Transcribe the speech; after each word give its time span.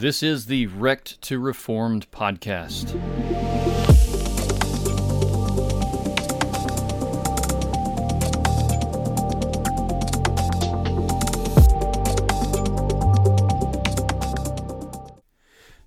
This 0.00 0.22
is 0.22 0.46
the 0.46 0.68
Wrecked 0.68 1.20
to 1.22 1.40
Reformed 1.40 2.08
podcast. 2.12 2.94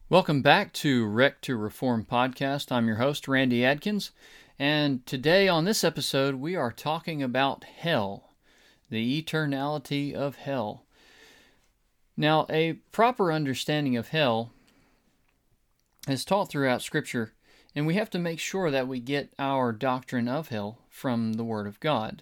Welcome 0.09 0.41
back 0.41 0.73
to 0.73 1.05
Wrecked 1.05 1.43
to 1.43 1.55
Reform 1.55 2.03
podcast. 2.03 2.69
I'm 2.69 2.87
your 2.87 2.97
host, 2.97 3.29
Randy 3.29 3.63
Adkins, 3.63 4.11
and 4.59 5.05
today 5.05 5.47
on 5.47 5.63
this 5.63 5.85
episode, 5.85 6.35
we 6.35 6.57
are 6.57 6.73
talking 6.73 7.23
about 7.23 7.63
hell, 7.63 8.33
the 8.89 9.23
eternality 9.23 10.13
of 10.13 10.35
hell. 10.35 10.83
Now, 12.21 12.45
a 12.51 12.73
proper 12.91 13.31
understanding 13.31 13.97
of 13.97 14.09
hell 14.09 14.51
is 16.07 16.23
taught 16.23 16.51
throughout 16.51 16.83
Scripture, 16.83 17.33
and 17.75 17.87
we 17.87 17.95
have 17.95 18.11
to 18.11 18.19
make 18.19 18.39
sure 18.39 18.69
that 18.69 18.87
we 18.87 18.99
get 18.99 19.33
our 19.39 19.71
doctrine 19.71 20.27
of 20.27 20.49
hell 20.49 20.77
from 20.87 21.33
the 21.33 21.43
Word 21.43 21.65
of 21.65 21.79
God. 21.79 22.21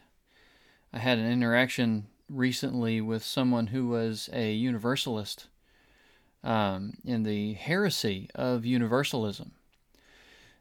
I 0.93 0.99
had 0.99 1.17
an 1.17 1.30
interaction 1.30 2.07
recently 2.30 3.02
with 3.02 3.26
someone 3.26 3.67
who 3.67 3.90
was 3.90 4.30
a 4.31 4.54
Universalist 4.54 5.48
um, 6.45 6.93
in 7.04 7.23
the 7.23 7.55
heresy 7.55 8.29
of 8.34 8.66
Universalism. 8.66 9.52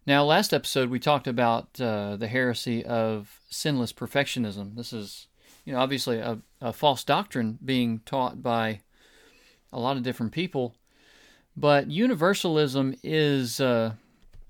Now, 0.05 0.24
last 0.24 0.52
episode 0.52 0.91
we 0.91 0.98
talked 0.98 1.29
about 1.29 1.80
uh, 1.80 2.16
the 2.16 2.27
heresy 2.27 2.84
of 2.84 3.38
sinless 3.51 3.93
perfectionism. 3.93 4.74
This 4.74 4.93
is, 4.93 5.29
you 5.65 5.73
know, 5.73 5.79
obviously 5.79 6.18
a, 6.18 6.41
a 6.60 6.73
false 6.73 7.05
doctrine 7.05 7.60
being 7.65 8.01
taught 8.05 8.43
by 8.43 8.80
a 9.73 9.79
lot 9.79 9.97
of 9.97 10.03
different 10.03 10.33
people. 10.33 10.75
But 11.57 11.91
universalism 11.91 12.95
is 13.03 13.61
uh, 13.61 13.95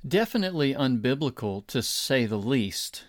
definitely 0.07 0.75
unbiblical, 0.75 1.66
to 1.69 1.83
say 1.83 2.27
the 2.27 2.37
least. 2.37 3.05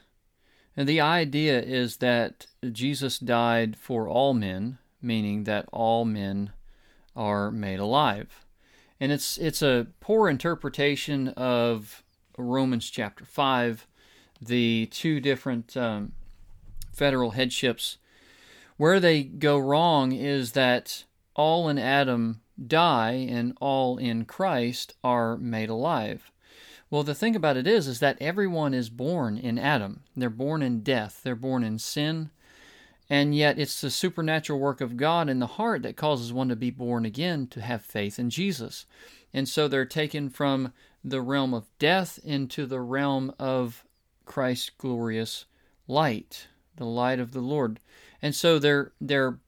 And 0.78 0.88
the 0.88 1.02
idea 1.02 1.62
is 1.62 1.98
that 1.98 2.48
Jesus 2.72 3.20
died 3.20 3.76
for 3.76 4.08
all 4.08 4.34
men, 4.34 4.78
meaning 5.02 5.44
that 5.44 5.68
all 5.74 6.06
men 6.06 6.52
are 7.16 7.52
made 7.52 7.80
alive. 7.80 8.46
And 9.00 9.12
it's 9.12 9.38
it's 9.38 9.62
a 9.62 9.88
poor 10.00 10.30
interpretation 10.30 11.30
of 11.30 12.04
Romans 12.38 12.90
chapter 12.90 13.26
5, 13.26 13.88
the 14.42 14.88
two 14.92 15.20
different 15.20 15.76
um, 15.76 16.14
federal 16.94 17.32
headships. 17.32 17.98
Where 18.78 19.02
they 19.02 19.24
go 19.24 19.58
wrong 19.58 20.14
is 20.14 20.54
that 20.54 21.04
all 21.40 21.70
in 21.70 21.80
Adam 21.80 22.42
die 22.68 23.26
and 23.30 23.58
all 23.62 23.98
in 23.98 24.26
Christ 24.26 24.94
are 25.06 25.38
made 25.38 25.70
alive. 25.70 26.34
Well, 26.90 27.04
the 27.04 27.16
thing 27.16 27.34
about 27.34 27.56
it 27.56 27.66
is 27.66 27.88
is 27.88 28.02
that 28.02 28.18
everyone 28.20 28.74
is 28.74 28.90
born 28.90 29.38
in 29.38 29.58
Adam. 29.58 30.02
They're 30.18 30.30
born 30.30 30.62
in 30.62 30.82
death. 30.82 31.22
They're 31.24 31.38
born 31.38 31.64
in 31.64 31.80
sin. 31.80 32.32
And 33.10 33.34
yet 33.34 33.58
it's 33.58 33.80
the 33.80 33.90
supernatural 33.90 34.60
work 34.60 34.82
of 34.82 34.98
God 34.98 35.30
in 35.30 35.40
the 35.40 35.48
heart 35.48 35.82
that 35.84 35.96
causes 35.96 36.34
one 36.34 36.50
to 36.50 36.58
be 36.58 36.72
born 36.72 37.06
again 37.06 37.48
to 37.52 37.62
have 37.62 37.84
faith 37.84 38.20
in 38.20 38.30
Jesus. 38.30 38.86
And 39.34 39.48
so 39.48 39.70
they're 39.70 39.86
taken 39.86 40.30
from 40.30 40.74
the 41.06 41.22
realm 41.22 41.54
of 41.54 41.70
death 41.80 42.20
into 42.22 42.66
the 42.66 42.82
realm 42.82 43.34
of 43.40 43.86
Christ's 44.26 44.72
glorious 44.72 45.46
light, 45.88 46.50
the 46.76 46.86
light 46.86 47.22
of 47.22 47.32
the 47.32 47.40
Lord. 47.40 47.80
And 48.22 48.36
so 48.36 48.60
they're 48.60 48.92
they're 49.00 49.40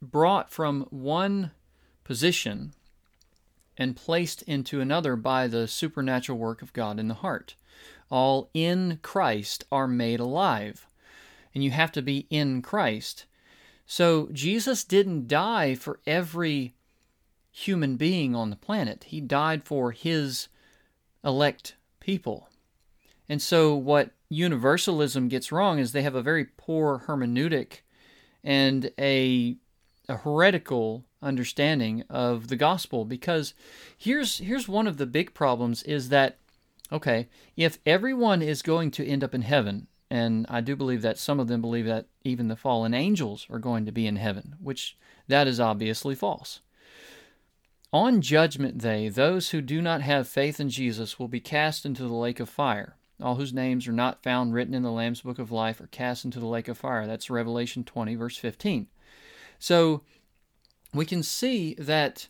brought 0.00 0.50
from 0.50 0.86
one 0.90 1.52
position 2.04 2.72
and 3.76 3.96
placed 3.96 4.42
into 4.42 4.80
another 4.80 5.16
by 5.16 5.46
the 5.46 5.68
supernatural 5.68 6.38
work 6.38 6.62
of 6.62 6.72
God 6.72 6.98
in 6.98 7.08
the 7.08 7.14
heart. 7.14 7.54
All 8.10 8.48
in 8.54 8.98
Christ 9.02 9.64
are 9.70 9.88
made 9.88 10.20
alive. 10.20 10.86
And 11.54 11.64
you 11.64 11.70
have 11.70 11.92
to 11.92 12.02
be 12.02 12.26
in 12.30 12.62
Christ. 12.62 13.26
So 13.86 14.28
Jesus 14.32 14.84
didn't 14.84 15.28
die 15.28 15.74
for 15.74 16.00
every 16.06 16.74
human 17.50 17.96
being 17.96 18.34
on 18.34 18.50
the 18.50 18.56
planet, 18.56 19.04
He 19.08 19.20
died 19.20 19.64
for 19.64 19.92
His 19.92 20.48
elect 21.24 21.76
people. 22.00 22.48
And 23.28 23.40
so 23.42 23.74
what 23.74 24.10
universalism 24.28 25.28
gets 25.28 25.50
wrong 25.50 25.78
is 25.78 25.92
they 25.92 26.02
have 26.02 26.14
a 26.14 26.22
very 26.22 26.44
poor 26.44 27.04
hermeneutic 27.06 27.80
and 28.44 28.90
a 28.98 29.56
a 30.08 30.16
heretical 30.16 31.04
understanding 31.22 32.04
of 32.08 32.48
the 32.48 32.56
gospel 32.56 33.04
because 33.04 33.54
here's 33.96 34.38
here's 34.38 34.68
one 34.68 34.86
of 34.86 34.96
the 34.96 35.06
big 35.06 35.34
problems 35.34 35.82
is 35.82 36.08
that 36.10 36.38
okay 36.92 37.26
if 37.56 37.78
everyone 37.84 38.42
is 38.42 38.62
going 38.62 38.90
to 38.90 39.06
end 39.06 39.24
up 39.24 39.34
in 39.34 39.42
heaven 39.42 39.86
and 40.08 40.46
I 40.48 40.60
do 40.60 40.76
believe 40.76 41.02
that 41.02 41.18
some 41.18 41.40
of 41.40 41.48
them 41.48 41.60
believe 41.60 41.86
that 41.86 42.06
even 42.22 42.46
the 42.46 42.56
fallen 42.56 42.94
angels 42.94 43.46
are 43.50 43.58
going 43.58 43.86
to 43.86 43.92
be 43.92 44.06
in 44.06 44.16
heaven 44.16 44.54
which 44.60 44.96
that 45.28 45.48
is 45.48 45.58
obviously 45.58 46.14
false. 46.14 46.60
On 47.92 48.20
judgment 48.20 48.78
day 48.78 49.08
those 49.08 49.50
who 49.50 49.60
do 49.60 49.82
not 49.82 50.02
have 50.02 50.28
faith 50.28 50.60
in 50.60 50.68
Jesus 50.68 51.18
will 51.18 51.28
be 51.28 51.40
cast 51.40 51.84
into 51.84 52.02
the 52.02 52.14
lake 52.14 52.38
of 52.38 52.48
fire. 52.48 52.94
All 53.20 53.36
whose 53.36 53.54
names 53.54 53.88
are 53.88 53.92
not 53.92 54.22
found 54.22 54.52
written 54.52 54.74
in 54.74 54.82
the 54.82 54.92
lamb's 54.92 55.22
book 55.22 55.38
of 55.38 55.50
life 55.50 55.80
are 55.80 55.86
cast 55.86 56.24
into 56.24 56.38
the 56.38 56.46
lake 56.46 56.68
of 56.68 56.78
fire. 56.78 57.06
That's 57.06 57.30
revelation 57.30 57.82
20 57.82 58.14
verse 58.14 58.36
15 58.36 58.86
so 59.58 60.02
we 60.92 61.04
can 61.04 61.22
see 61.22 61.74
that 61.74 62.28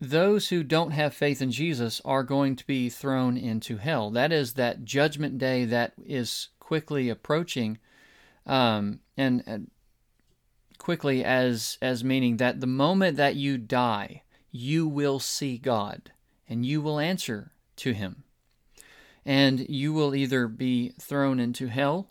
those 0.00 0.48
who 0.48 0.62
don't 0.64 0.92
have 0.92 1.12
faith 1.12 1.42
in 1.42 1.50
Jesus 1.50 2.00
are 2.04 2.22
going 2.22 2.56
to 2.56 2.66
be 2.66 2.88
thrown 2.88 3.36
into 3.36 3.76
hell. 3.76 4.10
That 4.10 4.32
is 4.32 4.54
that 4.54 4.84
judgment 4.84 5.36
day 5.36 5.66
that 5.66 5.92
is 6.04 6.48
quickly 6.58 7.10
approaching, 7.10 7.78
um, 8.46 9.00
and, 9.16 9.42
and 9.46 9.70
quickly 10.78 11.22
as 11.22 11.76
as 11.82 12.02
meaning 12.02 12.38
that 12.38 12.60
the 12.60 12.66
moment 12.66 13.18
that 13.18 13.36
you 13.36 13.58
die, 13.58 14.22
you 14.50 14.88
will 14.88 15.18
see 15.18 15.58
God 15.58 16.12
and 16.48 16.64
you 16.64 16.80
will 16.80 16.98
answer 16.98 17.52
to 17.76 17.92
Him, 17.92 18.24
and 19.26 19.68
you 19.68 19.92
will 19.92 20.14
either 20.14 20.48
be 20.48 20.94
thrown 20.98 21.38
into 21.38 21.66
hell 21.66 22.08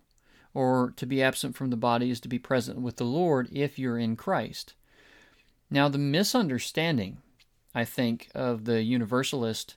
or 0.54 0.94
to 0.96 1.06
be 1.06 1.22
absent 1.22 1.56
from 1.56 1.70
the 1.70 1.78
body 1.78 2.10
is 2.10 2.20
to 2.22 2.28
be 2.28 2.40
present 2.40 2.82
with 2.82 2.98
the 2.98 3.04
Lord 3.04 3.50
if 3.52 3.78
you're 3.78 3.98
in 3.98 4.16
Christ. 4.16 4.74
Now, 5.70 5.88
the 5.88 5.98
misunderstanding, 5.98 7.18
I 7.76 7.86
think, 7.86 8.30
of 8.34 8.66
the 8.66 8.82
universalist 8.82 9.76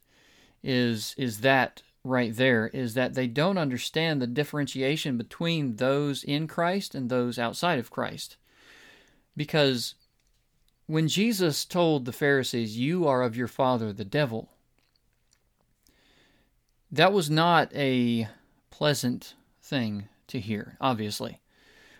is 0.62 1.14
is 1.18 1.40
that 1.40 1.82
right 2.04 2.34
there 2.34 2.68
is 2.68 2.94
that 2.94 3.14
they 3.14 3.26
don't 3.26 3.58
understand 3.58 4.20
the 4.20 4.26
differentiation 4.26 5.16
between 5.16 5.76
those 5.76 6.24
in 6.24 6.46
Christ 6.46 6.94
and 6.94 7.08
those 7.08 7.38
outside 7.38 7.78
of 7.78 7.90
Christ. 7.90 8.36
Because 9.36 9.94
when 10.86 11.08
Jesus 11.08 11.64
told 11.64 12.04
the 12.04 12.12
Pharisees, 12.12 12.78
You 12.78 13.06
are 13.06 13.22
of 13.22 13.36
your 13.36 13.48
father, 13.48 13.92
the 13.92 14.04
devil, 14.04 14.50
that 16.90 17.12
was 17.12 17.30
not 17.30 17.74
a 17.74 18.28
pleasant 18.70 19.34
thing 19.62 20.08
to 20.28 20.40
hear, 20.40 20.76
obviously. 20.80 21.40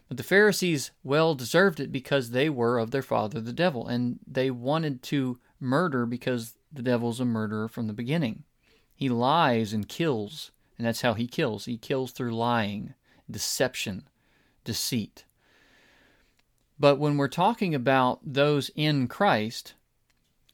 But 0.09 0.16
the 0.16 0.22
Pharisees 0.22 0.91
well 1.03 1.34
deserved 1.34 1.81
it 1.81 1.91
because 1.91 2.31
they 2.31 2.50
were 2.50 2.78
of 2.78 2.91
their 2.91 3.03
father 3.03 3.41
the 3.41 3.53
devil, 3.53 3.87
and 3.87 4.19
they 4.27 4.50
wanted 4.50 5.03
to 5.05 5.38
murder 5.59 6.05
because 6.05 6.55
the 6.72 6.82
devil's 6.82 7.21
a 7.21 7.25
murderer 7.25 7.69
from 7.69 7.87
the 7.87 7.93
beginning. 7.93 8.44
He 8.94 9.09
lies 9.09 9.72
and 9.72 9.88
kills, 9.88 10.50
and 10.77 10.87
that's 10.87 11.00
how 11.00 11.15
he 11.15 11.27
kills. 11.27 11.65
He 11.65 11.77
kills 11.78 12.12
through 12.12 12.37
lying, 12.37 12.94
deception, 13.31 14.09
deceit. 14.65 15.25
But 16.78 16.99
when 16.99 17.16
we're 17.16 17.28
talking 17.28 17.75
about 17.75 18.21
those 18.25 18.71
in 18.75 19.09
Christ, 19.09 19.75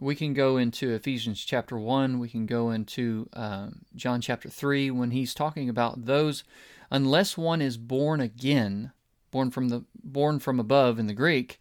we 0.00 0.14
can 0.14 0.34
go 0.34 0.56
into 0.56 0.92
Ephesians 0.94 1.44
chapter 1.44 1.78
1, 1.78 2.19
we 2.19 2.28
can 2.28 2.46
go 2.46 2.70
into 2.70 3.28
um, 3.32 3.81
John 3.96 4.20
chapter 4.20 4.49
3, 4.49 4.90
when 4.90 5.11
he's 5.11 5.34
talking 5.34 5.69
about 5.69 6.06
those 6.06 6.44
unless 6.90 7.37
one 7.37 7.61
is 7.61 7.76
born 7.76 8.20
again, 8.20 8.93
born 9.31 9.50
from 9.50 9.69
the 9.69 9.84
born 10.02 10.38
from 10.38 10.58
above 10.58 10.99
in 10.99 11.06
the 11.06 11.14
Greek, 11.14 11.58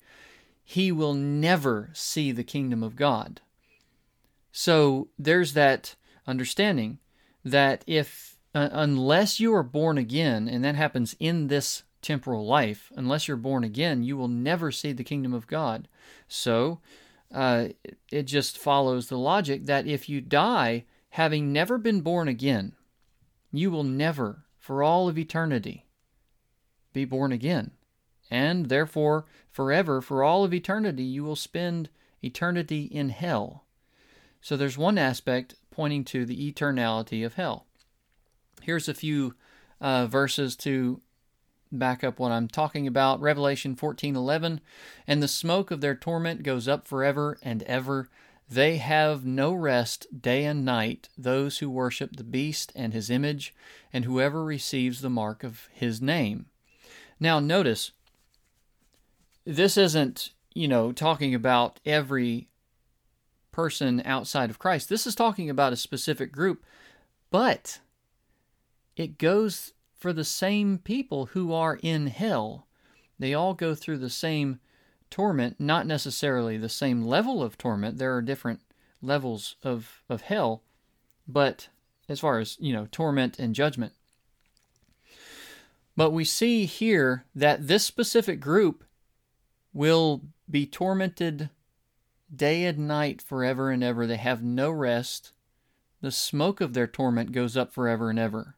he 0.64 0.92
will 0.92 1.14
never 1.14 1.90
see 1.94 2.32
the 2.32 2.44
kingdom 2.44 2.84
of 2.84 2.96
God. 2.96 3.42
So 4.52 5.10
there's 5.18 5.54
that 5.54 5.96
understanding 6.26 7.00
that 7.44 7.84
if 7.88 8.38
uh, 8.56 8.70
unless 8.72 9.40
you 9.40 9.54
are 9.54 9.64
born 9.64 9.98
again, 9.98 10.48
and 10.48 10.64
that 10.64 10.76
happens 10.76 11.16
in 11.20 11.48
this 11.48 11.84
temporal 12.02 12.46
life, 12.46 12.92
unless 12.96 13.28
you're 13.28 13.38
born 13.38 13.64
again, 13.64 14.04
you 14.04 14.18
will 14.18 14.28
never 14.28 14.72
see 14.72 14.94
the 14.94 15.04
kingdom 15.04 15.34
of 15.34 15.48
God. 15.48 15.88
So 16.28 16.80
uh, 17.34 17.70
it 18.12 18.24
just 18.24 18.58
follows 18.58 19.08
the 19.08 19.18
logic 19.18 19.66
that 19.66 19.88
if 19.88 20.08
you 20.08 20.22
die 20.22 20.86
having 21.10 21.52
never 21.52 21.78
been 21.78 22.02
born 22.02 22.28
again, 22.28 22.74
you 23.52 23.72
will 23.72 23.84
never 23.84 24.46
for 24.60 24.84
all 24.84 25.08
of 25.08 25.18
eternity 25.18 25.86
be 26.94 27.06
born 27.06 27.32
again. 27.32 27.72
And 28.30 28.68
therefore, 28.68 29.26
forever, 29.52 30.02
for 30.02 30.24
all 30.24 30.44
of 30.44 30.54
eternity, 30.54 31.04
you 31.04 31.24
will 31.24 31.36
spend 31.36 31.90
eternity 32.22 32.84
in 32.84 33.10
hell. 33.10 33.66
So 34.42 34.58
there's 34.58 34.78
one 34.78 34.98
aspect 34.98 35.56
pointing 35.72 36.04
to 36.06 36.26
the 36.26 36.52
eternality 36.52 37.26
of 37.26 37.36
hell. 37.36 37.68
Here's 38.62 38.90
a 38.90 38.94
few 38.94 39.36
uh, 39.80 40.08
verses 40.08 40.56
to 40.58 41.02
back 41.72 42.04
up 42.04 42.20
what 42.20 42.32
I'm 42.32 42.48
talking 42.48 42.88
about. 42.88 43.22
Revelation 43.22 43.76
14:11, 43.76 44.60
and 45.06 45.22
the 45.22 45.28
smoke 45.28 45.72
of 45.72 45.82
their 45.82 45.96
torment 45.96 46.44
goes 46.44 46.68
up 46.68 46.88
forever 46.88 47.38
and 47.42 47.64
ever. 47.64 48.10
They 48.50 48.78
have 48.78 49.26
no 49.26 49.54
rest 49.54 50.08
day 50.22 50.46
and 50.46 50.64
night, 50.64 51.10
those 51.18 51.58
who 51.58 51.70
worship 51.70 52.16
the 52.16 52.24
beast 52.24 52.72
and 52.76 52.94
his 52.94 53.10
image, 53.10 53.54
and 53.92 54.06
whoever 54.06 54.44
receives 54.44 55.02
the 55.02 55.10
mark 55.10 55.44
of 55.44 55.68
his 55.72 56.02
name. 56.02 56.46
Now 57.20 57.40
notice 57.40 57.92
this 59.44 59.78
isn't, 59.78 60.32
you 60.54 60.68
know, 60.68 60.92
talking 60.92 61.36
about 61.36 61.80
every 61.86 62.50
person 63.52 64.02
outside 64.06 64.50
of 64.50 64.60
Christ. 64.60 64.88
This 64.88 65.08
is 65.08 65.16
talking 65.16 65.50
about 65.50 65.74
a 65.74 65.78
specific 65.78 66.32
group, 66.32 66.64
but 67.32 67.80
it 68.96 69.18
goes 69.18 69.74
for 69.98 70.14
the 70.14 70.24
same 70.24 70.78
people 70.78 71.28
who 71.28 71.52
are 71.52 71.80
in 71.82 72.08
hell. 72.08 72.68
They 73.20 73.34
all 73.34 73.54
go 73.54 73.74
through 73.74 73.98
the 73.98 74.10
same 74.10 74.60
torment, 75.10 75.60
not 75.60 75.88
necessarily 75.88 76.58
the 76.58 76.70
same 76.70 77.04
level 77.04 77.42
of 77.42 77.58
torment. 77.58 77.98
There 77.98 78.16
are 78.16 78.22
different 78.22 78.62
levels 79.02 79.56
of, 79.64 80.04
of 80.08 80.22
hell, 80.22 80.62
but 81.28 81.70
as 82.08 82.20
far 82.20 82.40
as, 82.40 82.58
you 82.60 82.74
know, 82.74 82.88
torment 82.92 83.40
and 83.40 83.56
judgment. 83.56 83.94
But 85.96 86.12
we 86.12 86.26
see 86.26 86.66
here 86.66 87.26
that 87.34 87.68
this 87.68 87.84
specific 87.84 88.40
group 88.40 88.84
will 89.74 90.22
be 90.50 90.68
tormented 90.68 91.50
day 92.34 92.66
and 92.66 92.88
night 92.88 93.20
forever 93.20 93.72
and 93.72 93.84
ever. 93.84 94.06
They 94.06 94.18
have 94.18 94.44
no 94.44 94.70
rest. 94.70 95.32
The 96.02 96.12
smoke 96.12 96.62
of 96.62 96.74
their 96.74 96.86
torment 96.86 97.32
goes 97.32 97.58
up 97.58 97.74
forever 97.74 98.12
and 98.12 98.20
ever 98.20 98.57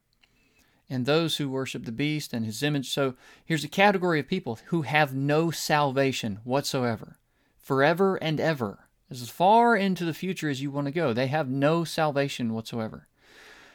and 0.89 1.05
those 1.05 1.37
who 1.37 1.49
worship 1.49 1.85
the 1.85 1.91
beast 1.91 2.33
and 2.33 2.45
his 2.45 2.63
image. 2.63 2.89
So 2.89 3.15
here's 3.45 3.63
a 3.63 3.69
category 3.69 4.19
of 4.19 4.27
people 4.27 4.59
who 4.65 4.81
have 4.81 5.13
no 5.13 5.51
salvation 5.51 6.39
whatsoever, 6.43 7.17
forever 7.59 8.15
and 8.17 8.39
ever. 8.39 8.87
As 9.11 9.27
far 9.29 9.75
into 9.75 10.05
the 10.05 10.13
future 10.13 10.49
as 10.49 10.61
you 10.61 10.71
want 10.71 10.85
to 10.85 10.91
go, 10.91 11.13
they 11.13 11.27
have 11.27 11.49
no 11.49 11.83
salvation 11.83 12.53
whatsoever. 12.53 13.07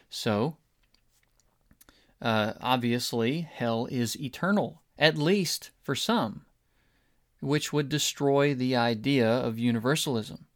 So, 0.08 0.56
uh, 2.22 2.52
obviously, 2.60 3.40
hell 3.40 3.86
is 3.90 4.20
eternal, 4.20 4.82
at 4.98 5.18
least 5.18 5.70
for 5.82 5.94
some, 5.94 6.46
which 7.40 7.72
would 7.72 7.88
destroy 7.88 8.54
the 8.54 8.76
idea 8.76 9.28
of 9.28 9.58
universalism. 9.58 10.46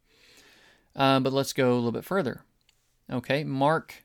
Uh, 0.95 1.19
but 1.19 1.33
let's 1.33 1.53
go 1.53 1.73
a 1.73 1.75
little 1.75 1.91
bit 1.91 2.05
further. 2.05 2.41
Okay, 3.11 3.43
Mark 3.43 4.03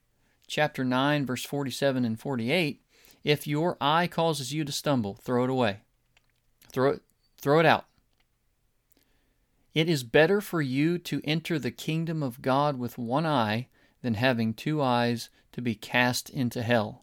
chapter 0.55 0.85
9, 0.85 1.27
verse 1.27 1.45
47 1.45 2.05
and 2.05 2.21
48 2.21 2.81
If 3.25 3.45
your 3.45 3.77
eye 3.81 4.07
causes 4.07 4.53
you 4.53 4.65
to 4.65 4.71
stumble, 4.71 5.15
throw 5.15 5.43
it 5.43 5.51
away. 5.51 5.81
Throw 6.71 6.91
it, 6.91 7.03
throw 7.41 7.59
it 7.59 7.67
out. 7.67 7.87
It 9.75 9.89
is 9.89 10.05
better 10.05 10.41
for 10.41 10.63
you 10.63 10.99
to 10.99 11.21
enter 11.25 11.59
the 11.59 11.73
kingdom 11.73 12.23
of 12.23 12.41
God 12.41 12.79
with 12.79 12.97
one 12.97 13.27
eye 13.27 13.67
than 14.03 14.15
having 14.15 14.55
two 14.55 14.81
eyes 14.81 15.29
to 15.51 15.61
be 15.61 15.75
cast 15.75 16.31
into 16.31 16.63
hell, 16.63 17.03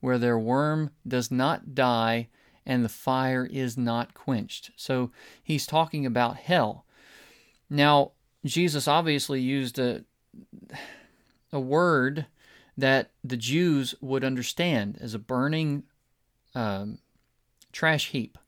where 0.00 0.18
their 0.18 0.38
worm 0.38 0.90
does 1.06 1.30
not 1.30 1.76
die 1.76 2.26
and 2.66 2.84
the 2.84 2.88
fire 2.88 3.46
is 3.46 3.78
not 3.78 4.12
quenched. 4.12 4.72
So 4.74 5.12
he's 5.40 5.68
talking 5.68 6.04
about 6.04 6.36
hell. 6.36 6.84
Now, 7.70 8.10
Jesus 8.44 8.88
obviously 8.88 9.40
used 9.40 9.78
a, 9.78 10.04
a 11.52 11.60
word 11.60 12.26
that 12.78 13.10
the 13.24 13.36
Jews 13.36 13.96
would 14.00 14.22
understand 14.22 14.98
as 15.00 15.12
a 15.12 15.18
burning 15.18 15.82
um, 16.54 16.98
trash 17.72 18.10
heap. 18.10 18.38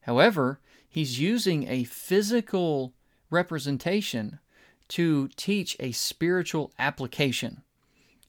However, 0.00 0.58
he's 0.88 1.20
using 1.20 1.68
a 1.68 1.84
physical 1.84 2.92
representation 3.30 4.40
to 4.88 5.28
teach 5.36 5.76
a 5.78 5.92
spiritual 5.92 6.72
application, 6.80 7.62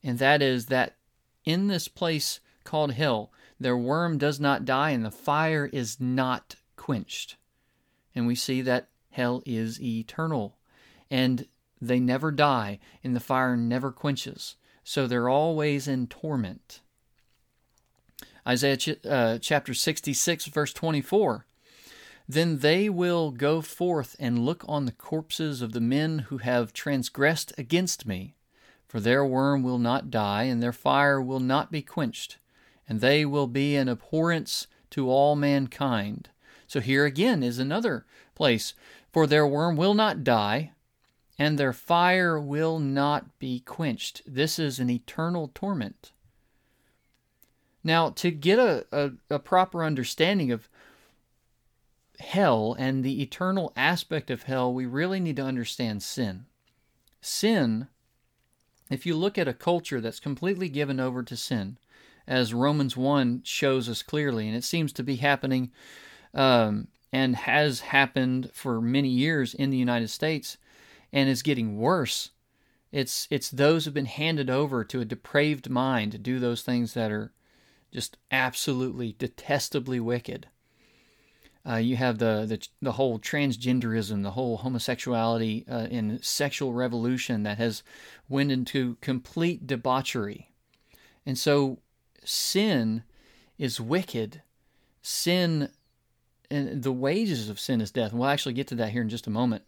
and 0.04 0.20
that 0.20 0.42
is 0.42 0.66
that 0.66 0.94
in 1.44 1.66
this 1.66 1.88
place 1.88 2.38
called 2.62 2.92
hell, 2.92 3.32
their 3.58 3.76
worm 3.76 4.18
does 4.18 4.38
not 4.38 4.64
die 4.64 4.90
and 4.90 5.04
the 5.04 5.10
fire 5.10 5.68
is 5.72 6.00
not 6.00 6.54
quenched. 6.76 7.34
And 8.14 8.28
we 8.28 8.36
see 8.36 8.62
that 8.62 8.90
hell 9.10 9.42
is 9.44 9.82
eternal, 9.82 10.56
and 11.10 11.48
they 11.80 11.98
never 11.98 12.30
die, 12.30 12.78
and 13.02 13.16
the 13.16 13.20
fire 13.20 13.56
never 13.56 13.90
quenches 13.90 14.54
so 14.84 15.06
they're 15.06 15.28
always 15.28 15.88
in 15.88 16.06
torment. 16.06 16.80
Isaiah 18.46 18.76
ch- 18.76 19.06
uh, 19.06 19.38
chapter 19.38 19.74
66, 19.74 20.46
verse 20.46 20.72
24. 20.72 21.46
Then 22.28 22.58
they 22.58 22.88
will 22.88 23.30
go 23.30 23.60
forth 23.60 24.16
and 24.18 24.44
look 24.44 24.64
on 24.66 24.86
the 24.86 24.92
corpses 24.92 25.62
of 25.62 25.72
the 25.72 25.80
men 25.80 26.20
who 26.20 26.38
have 26.38 26.72
transgressed 26.72 27.52
against 27.58 28.06
me, 28.06 28.34
for 28.88 29.00
their 29.00 29.24
worm 29.24 29.62
will 29.62 29.78
not 29.78 30.10
die, 30.10 30.44
and 30.44 30.62
their 30.62 30.72
fire 30.72 31.20
will 31.20 31.40
not 31.40 31.70
be 31.70 31.82
quenched, 31.82 32.38
and 32.88 33.00
they 33.00 33.24
will 33.24 33.46
be 33.46 33.76
an 33.76 33.88
abhorrence 33.88 34.66
to 34.90 35.10
all 35.10 35.36
mankind. 35.36 36.30
So 36.66 36.80
here 36.80 37.04
again 37.04 37.42
is 37.42 37.58
another 37.58 38.06
place. 38.34 38.74
For 39.12 39.26
their 39.26 39.46
worm 39.46 39.76
will 39.76 39.94
not 39.94 40.24
die, 40.24 40.72
and 41.38 41.58
their 41.58 41.72
fire 41.72 42.38
will 42.38 42.78
not 42.78 43.38
be 43.38 43.60
quenched. 43.60 44.22
This 44.26 44.58
is 44.58 44.78
an 44.78 44.90
eternal 44.90 45.50
torment. 45.54 46.12
Now, 47.84 48.10
to 48.10 48.30
get 48.30 48.58
a, 48.58 48.86
a, 48.92 49.10
a, 49.28 49.38
proper 49.38 49.82
understanding 49.82 50.52
of 50.52 50.68
hell 52.20 52.76
and 52.78 53.02
the 53.02 53.22
eternal 53.22 53.72
aspect 53.74 54.30
of 54.30 54.44
hell, 54.44 54.72
we 54.72 54.86
really 54.86 55.18
need 55.18 55.36
to 55.36 55.44
understand 55.44 56.02
sin. 56.02 56.46
Sin, 57.20 57.88
if 58.88 59.04
you 59.04 59.16
look 59.16 59.36
at 59.36 59.48
a 59.48 59.54
culture 59.54 60.00
that's 60.00 60.20
completely 60.20 60.68
given 60.68 61.00
over 61.00 61.22
to 61.24 61.36
sin, 61.36 61.78
as 62.26 62.54
Romans 62.54 62.96
1 62.96 63.42
shows 63.44 63.88
us 63.88 64.02
clearly, 64.02 64.46
and 64.46 64.56
it 64.56 64.64
seems 64.64 64.92
to 64.92 65.02
be 65.02 65.16
happening 65.16 65.72
um, 66.34 66.86
and 67.12 67.34
has 67.34 67.80
happened 67.80 68.50
for 68.52 68.80
many 68.80 69.08
years 69.08 69.54
in 69.54 69.70
the 69.70 69.76
United 69.76 70.08
States, 70.08 70.56
and 71.12 71.28
is 71.28 71.42
getting 71.42 71.76
worse. 71.76 72.30
It's 72.90 73.26
it's 73.30 73.50
those 73.50 73.84
who've 73.84 73.94
been 73.94 74.06
handed 74.06 74.50
over 74.50 74.84
to 74.84 75.00
a 75.00 75.04
depraved 75.04 75.70
mind 75.70 76.12
to 76.12 76.18
do 76.18 76.38
those 76.38 76.62
things 76.62 76.94
that 76.94 77.10
are 77.10 77.32
just 77.92 78.16
absolutely 78.30 79.14
detestably 79.18 80.00
wicked. 80.00 80.48
Uh, 81.68 81.76
you 81.76 81.96
have 81.96 82.18
the, 82.18 82.44
the 82.46 82.68
the 82.80 82.92
whole 82.92 83.18
transgenderism, 83.18 84.22
the 84.22 84.32
whole 84.32 84.58
homosexuality 84.58 85.64
uh, 85.70 85.86
and 85.90 86.22
sexual 86.24 86.72
revolution 86.72 87.44
that 87.44 87.58
has 87.58 87.82
went 88.28 88.50
into 88.50 88.96
complete 89.00 89.66
debauchery, 89.66 90.50
and 91.24 91.38
so 91.38 91.78
sin 92.24 93.04
is 93.58 93.80
wicked. 93.80 94.42
Sin 95.04 95.68
and 96.50 96.82
the 96.82 96.92
wages 96.92 97.48
of 97.48 97.58
sin 97.58 97.80
is 97.80 97.90
death. 97.90 98.12
We'll 98.12 98.28
actually 98.28 98.52
get 98.52 98.66
to 98.68 98.74
that 98.76 98.90
here 98.90 99.02
in 99.02 99.08
just 99.08 99.26
a 99.26 99.30
moment. 99.30 99.64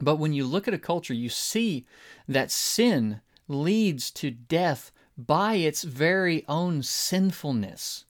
But 0.00 0.16
when 0.16 0.32
you 0.32 0.46
look 0.46 0.68
at 0.68 0.74
a 0.74 0.78
culture, 0.78 1.14
you 1.14 1.28
see 1.28 1.86
that 2.28 2.50
sin 2.50 3.20
leads 3.48 4.10
to 4.12 4.30
death 4.30 4.92
by 5.16 5.54
its 5.54 5.82
very 5.82 6.44
own 6.48 6.82
sinfulness. 6.82 8.04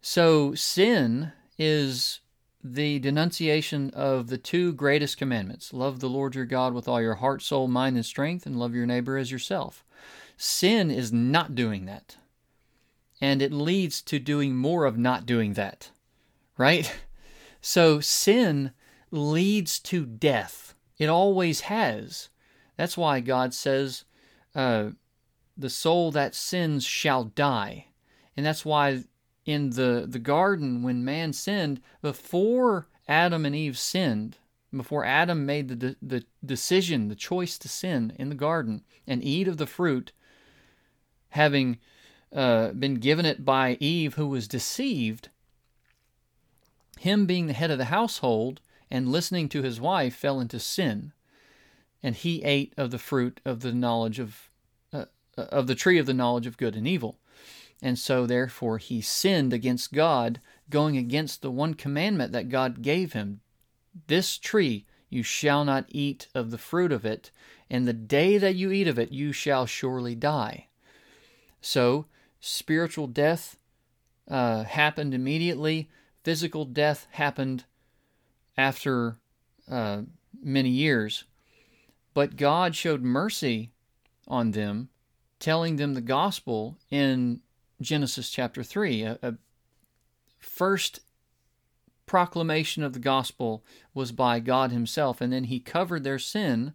So, 0.00 0.54
sin 0.54 1.32
is 1.58 2.20
the 2.62 2.98
denunciation 2.98 3.90
of 3.90 4.26
the 4.26 4.38
two 4.38 4.72
greatest 4.72 5.16
commandments 5.18 5.72
love 5.72 6.00
the 6.00 6.08
Lord 6.08 6.34
your 6.34 6.44
God 6.44 6.74
with 6.74 6.88
all 6.88 7.00
your 7.00 7.16
heart, 7.16 7.42
soul, 7.42 7.68
mind, 7.68 7.96
and 7.96 8.04
strength, 8.04 8.46
and 8.46 8.58
love 8.58 8.74
your 8.74 8.86
neighbor 8.86 9.16
as 9.16 9.30
yourself. 9.30 9.84
Sin 10.36 10.90
is 10.90 11.12
not 11.12 11.54
doing 11.54 11.86
that. 11.86 12.16
And 13.20 13.40
it 13.40 13.52
leads 13.52 14.02
to 14.02 14.18
doing 14.18 14.56
more 14.56 14.84
of 14.84 14.98
not 14.98 15.24
doing 15.24 15.54
that, 15.54 15.90
right? 16.58 16.92
So, 17.62 17.98
sin 17.98 18.70
leads 19.10 19.80
to 19.80 20.06
death. 20.06 20.75
It 20.98 21.08
always 21.08 21.62
has. 21.62 22.28
That's 22.76 22.96
why 22.96 23.20
God 23.20 23.54
says, 23.54 24.04
uh, 24.54 24.90
the 25.56 25.70
soul 25.70 26.10
that 26.12 26.34
sins 26.34 26.84
shall 26.84 27.24
die. 27.24 27.86
And 28.36 28.44
that's 28.44 28.64
why 28.64 29.04
in 29.44 29.70
the, 29.70 30.06
the 30.08 30.18
garden, 30.18 30.82
when 30.82 31.04
man 31.04 31.32
sinned, 31.32 31.80
before 32.02 32.88
Adam 33.08 33.46
and 33.46 33.54
Eve 33.54 33.78
sinned, 33.78 34.36
before 34.74 35.04
Adam 35.04 35.46
made 35.46 35.68
the, 35.68 35.96
the 36.02 36.24
decision, 36.44 37.08
the 37.08 37.14
choice 37.14 37.56
to 37.58 37.68
sin 37.68 38.12
in 38.18 38.28
the 38.28 38.34
garden 38.34 38.82
and 39.06 39.24
eat 39.24 39.48
of 39.48 39.56
the 39.56 39.66
fruit, 39.66 40.12
having 41.30 41.78
uh, 42.34 42.72
been 42.72 42.96
given 42.96 43.24
it 43.24 43.44
by 43.44 43.78
Eve, 43.80 44.14
who 44.14 44.26
was 44.26 44.48
deceived, 44.48 45.28
him 46.98 47.26
being 47.26 47.46
the 47.46 47.52
head 47.52 47.70
of 47.70 47.78
the 47.78 47.86
household, 47.86 48.60
and 48.90 49.08
listening 49.10 49.48
to 49.48 49.62
his 49.62 49.80
wife 49.80 50.14
fell 50.14 50.40
into 50.40 50.58
sin. 50.58 51.12
and 52.02 52.14
he 52.14 52.42
ate 52.44 52.72
of 52.76 52.90
the 52.90 52.98
fruit 52.98 53.40
of 53.44 53.60
the 53.60 53.72
knowledge 53.72 54.18
of 54.18 54.48
uh, 54.92 55.06
of 55.36 55.66
the 55.66 55.74
tree 55.74 55.98
of 55.98 56.06
the 56.06 56.14
knowledge 56.14 56.46
of 56.46 56.56
good 56.56 56.76
and 56.76 56.86
evil. 56.86 57.18
And 57.82 57.98
so 57.98 58.26
therefore 58.26 58.78
he 58.78 59.00
sinned 59.00 59.52
against 59.52 59.92
God, 59.92 60.40
going 60.70 60.96
against 60.96 61.42
the 61.42 61.50
one 61.50 61.74
commandment 61.74 62.32
that 62.32 62.48
God 62.48 62.80
gave 62.80 63.12
him. 63.12 63.40
This 64.06 64.38
tree 64.38 64.86
you 65.10 65.22
shall 65.22 65.64
not 65.64 65.86
eat 65.88 66.28
of 66.34 66.50
the 66.50 66.58
fruit 66.58 66.92
of 66.92 67.04
it, 67.04 67.30
and 67.68 67.86
the 67.86 67.92
day 67.92 68.38
that 68.38 68.54
you 68.54 68.70
eat 68.70 68.88
of 68.88 68.98
it 68.98 69.12
you 69.12 69.32
shall 69.32 69.66
surely 69.66 70.14
die. 70.14 70.68
So 71.60 72.06
spiritual 72.40 73.06
death 73.08 73.56
uh, 74.28 74.64
happened 74.64 75.12
immediately. 75.12 75.90
Physical 76.24 76.64
death 76.64 77.06
happened 77.10 77.64
after 78.56 79.16
uh, 79.70 80.02
many 80.42 80.70
years. 80.70 81.24
But 82.14 82.36
God 82.36 82.74
showed 82.74 83.02
mercy 83.02 83.70
on 84.26 84.52
them, 84.52 84.88
telling 85.38 85.76
them 85.76 85.94
the 85.94 86.00
gospel 86.00 86.78
in 86.90 87.40
Genesis 87.80 88.30
chapter 88.30 88.62
3. 88.62 89.02
A, 89.02 89.18
a 89.22 89.34
first 90.38 91.00
proclamation 92.06 92.82
of 92.82 92.92
the 92.92 92.98
gospel 92.98 93.64
was 93.92 94.12
by 94.12 94.40
God 94.40 94.70
Himself, 94.70 95.20
and 95.20 95.32
then 95.32 95.44
He 95.44 95.60
covered 95.60 96.04
their 96.04 96.18
sin 96.18 96.72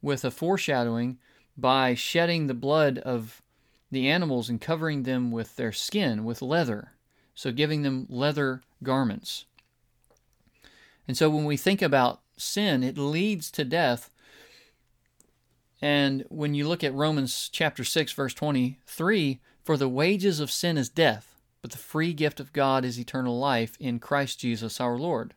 with 0.00 0.24
a 0.24 0.30
foreshadowing 0.30 1.18
by 1.56 1.94
shedding 1.94 2.46
the 2.46 2.54
blood 2.54 2.98
of 2.98 3.42
the 3.90 4.08
animals 4.08 4.48
and 4.48 4.60
covering 4.60 5.02
them 5.02 5.30
with 5.30 5.56
their 5.56 5.72
skin, 5.72 6.24
with 6.24 6.42
leather, 6.42 6.92
so 7.34 7.50
giving 7.50 7.82
them 7.82 8.06
leather 8.08 8.62
garments. 8.82 9.46
And 11.08 11.16
so 11.16 11.30
when 11.30 11.46
we 11.46 11.56
think 11.56 11.80
about 11.80 12.20
sin, 12.36 12.84
it 12.84 12.98
leads 12.98 13.50
to 13.52 13.64
death. 13.64 14.10
And 15.80 16.24
when 16.28 16.54
you 16.54 16.68
look 16.68 16.84
at 16.84 16.94
Romans 16.94 17.48
chapter 17.50 17.82
6 17.82 18.12
verse 18.12 18.34
23, 18.34 19.40
for 19.64 19.76
the 19.76 19.88
wages 19.88 20.38
of 20.38 20.50
sin 20.50 20.76
is 20.76 20.88
death, 20.88 21.40
but 21.62 21.72
the 21.72 21.78
free 21.78 22.12
gift 22.12 22.40
of 22.40 22.52
God 22.52 22.84
is 22.84 23.00
eternal 23.00 23.38
life 23.38 23.76
in 23.80 23.98
Christ 23.98 24.38
Jesus 24.40 24.80
our 24.80 24.98
Lord. 24.98 25.34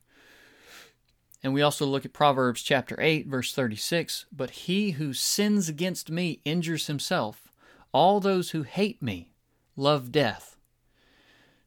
And 1.43 1.53
we 1.53 1.61
also 1.61 1.85
look 1.85 2.05
at 2.05 2.13
Proverbs 2.13 2.61
chapter 2.61 2.95
8 2.99 3.27
verse 3.27 3.53
36, 3.53 4.25
but 4.31 4.51
he 4.51 4.91
who 4.91 5.13
sins 5.13 5.69
against 5.69 6.11
me 6.11 6.41
injures 6.43 6.87
himself. 6.87 7.47
All 7.93 8.19
those 8.19 8.51
who 8.51 8.63
hate 8.63 9.01
me 9.01 9.33
love 9.75 10.11
death. 10.11 10.57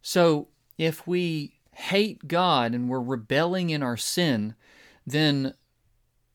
So 0.00 0.48
if 0.78 1.06
we 1.06 1.53
hate 1.76 2.28
God 2.28 2.74
and 2.74 2.88
we're 2.88 3.00
rebelling 3.00 3.70
in 3.70 3.82
our 3.82 3.96
sin, 3.96 4.54
then 5.06 5.54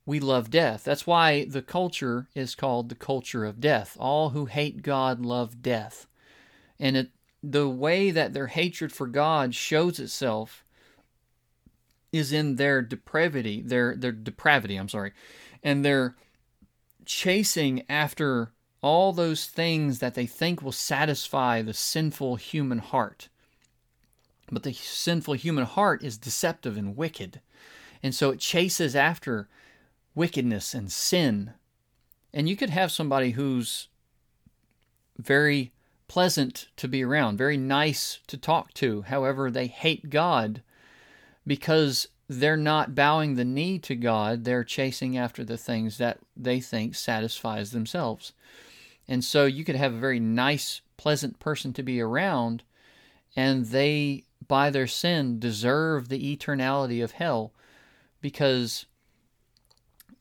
we 0.05 0.19
love 0.19 0.49
death. 0.49 0.83
That's 0.83 1.05
why 1.05 1.45
the 1.45 1.61
culture 1.61 2.27
is 2.33 2.55
called 2.55 2.89
the 2.89 2.95
culture 2.95 3.45
of 3.45 3.59
death. 3.59 3.95
All 3.99 4.29
who 4.29 4.45
hate 4.45 4.81
God 4.81 5.23
love 5.23 5.61
death. 5.61 6.07
And 6.79 6.97
it, 6.97 7.09
the 7.43 7.69
way 7.69 8.11
that 8.11 8.33
their 8.33 8.47
hatred 8.47 8.91
for 8.91 9.07
God 9.07 9.53
shows 9.53 9.99
itself 9.99 10.63
is 12.11 12.33
in 12.33 12.55
their 12.55 12.81
depravity, 12.81 13.61
their 13.61 13.95
their 13.95 14.11
depravity, 14.11 14.77
I'm 14.77 14.89
sorry, 14.89 15.13
and 15.63 15.85
their 15.85 16.15
chasing 17.05 17.83
after 17.87 18.51
all 18.81 19.13
those 19.13 19.45
things 19.45 19.99
that 19.99 20.15
they 20.15 20.25
think 20.25 20.61
will 20.61 20.71
satisfy 20.71 21.61
the 21.61 21.73
sinful 21.73 22.37
human 22.37 22.79
heart. 22.79 23.29
But 24.51 24.63
the 24.63 24.73
sinful 24.73 25.35
human 25.35 25.65
heart 25.65 26.03
is 26.03 26.17
deceptive 26.17 26.77
and 26.77 26.97
wicked. 26.97 27.41
And 28.01 28.15
so 28.15 28.31
it 28.31 28.39
chases 28.39 28.95
after 28.95 29.47
wickedness 30.15 30.73
and 30.73 30.91
sin. 30.91 31.53
And 32.33 32.49
you 32.49 32.55
could 32.55 32.69
have 32.69 32.91
somebody 32.91 33.31
who's 33.31 33.87
very 35.17 35.71
pleasant 36.07 36.67
to 36.77 36.87
be 36.87 37.03
around, 37.03 37.37
very 37.37 37.57
nice 37.57 38.19
to 38.27 38.37
talk 38.37 38.73
to. 38.75 39.03
However, 39.03 39.51
they 39.51 39.67
hate 39.67 40.09
God 40.09 40.61
because 41.45 42.07
they're 42.27 42.57
not 42.57 42.93
bowing 42.93 43.35
the 43.35 43.45
knee 43.45 43.79
to 43.79 43.95
God, 43.95 44.43
they're 44.43 44.63
chasing 44.63 45.17
after 45.17 45.43
the 45.43 45.57
things 45.57 45.97
that 45.97 46.19
they 46.37 46.59
think 46.59 46.95
satisfies 46.95 47.71
themselves. 47.71 48.33
And 49.07 49.23
so 49.23 49.45
you 49.45 49.65
could 49.65 49.75
have 49.75 49.93
a 49.93 49.99
very 49.99 50.19
nice, 50.19 50.81
pleasant 50.95 51.39
person 51.39 51.73
to 51.73 51.81
be 51.81 51.99
around, 51.99 52.61
and 53.35 53.65
they, 53.65 54.25
by 54.47 54.69
their 54.69 54.87
sin, 54.87 55.39
deserve 55.39 56.09
the 56.09 56.35
eternality 56.35 57.03
of 57.03 57.11
hell 57.11 57.53
because 58.21 58.85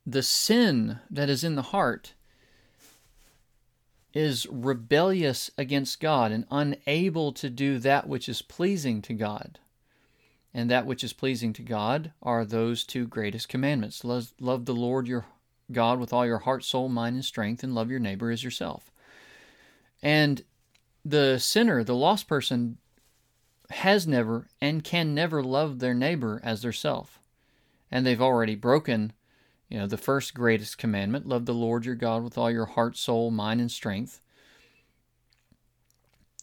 the 0.07 0.23
sin 0.23 1.01
that 1.11 1.29
is 1.29 1.45
in 1.45 1.55
the 1.55 1.63
heart 1.63 2.15
is 4.15 4.47
rebellious 4.51 5.51
against 5.59 6.01
God 6.01 6.33
and 6.33 6.47
unable 6.51 7.33
to 7.33 7.51
do 7.51 7.79
that 7.79 8.09
which 8.09 8.29
is 8.29 8.43
pleasing 8.43 9.03
to 9.03 9.15
God. 9.15 9.59
And 10.55 10.71
that 10.71 10.87
which 10.87 11.05
is 11.05 11.13
pleasing 11.13 11.53
to 11.53 11.63
God 11.63 12.13
are 12.23 12.45
those 12.45 12.85
two 12.85 13.07
greatest 13.07 13.49
commandments 13.49 14.03
love, 14.05 14.33
love 14.41 14.65
the 14.65 14.75
Lord 14.75 15.07
your 15.07 15.27
God 15.71 16.01
with 16.01 16.13
all 16.13 16.27
your 16.27 16.39
heart, 16.39 16.65
soul, 16.65 16.89
mind, 16.89 17.17
and 17.17 17.25
strength, 17.25 17.63
and 17.63 17.75
love 17.75 17.91
your 17.91 18.01
neighbor 18.01 18.31
as 18.31 18.43
yourself. 18.43 18.91
And 20.03 20.43
the 21.05 21.39
sinner, 21.39 21.85
the 21.85 21.95
lost 21.95 22.27
person, 22.27 22.79
has 23.71 24.07
never 24.07 24.49
and 24.61 24.83
can 24.83 25.15
never 25.15 25.43
love 25.43 25.79
their 25.79 25.95
neighbor 25.95 26.41
as 26.43 26.63
their 26.63 26.73
self. 26.73 27.21
And 27.91 28.07
they've 28.07 28.21
already 28.21 28.55
broken, 28.55 29.13
you 29.69 29.79
know, 29.79 29.87
the 29.87 29.97
first 29.97 30.35
greatest 30.35 30.79
commandment 30.79 31.27
love 31.27 31.47
the 31.47 31.55
Lord 31.55 31.85
your 31.85 31.95
God 31.95 32.23
with 32.23 32.39
all 32.39 32.51
your 32.51 32.67
heart, 32.67 32.97
soul, 32.97 33.31
mind, 33.31 33.61
and 33.61 33.71
strength. 33.71 34.21